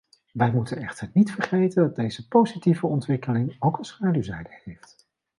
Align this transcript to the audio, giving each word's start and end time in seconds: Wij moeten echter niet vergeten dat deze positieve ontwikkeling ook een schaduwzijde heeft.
Wij 0.33 0.51
moeten 0.51 0.77
echter 0.77 1.09
niet 1.13 1.31
vergeten 1.31 1.83
dat 1.83 1.95
deze 1.95 2.27
positieve 2.27 2.87
ontwikkeling 2.87 3.55
ook 3.59 3.77
een 3.77 3.85
schaduwzijde 3.85 4.59
heeft. 4.63 5.07